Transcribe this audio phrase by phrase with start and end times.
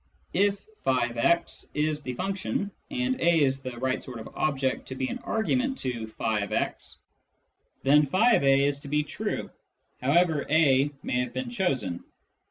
[0.33, 5.07] If" </>x" is the function, and a is the right sort of object to be
[5.09, 6.97] an argument to" <j>x"
[7.83, 9.51] then <j>a is to be true,
[10.01, 12.03] however a may have been chosen.